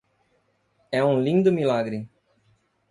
[0.91, 2.09] É um lindo milagre.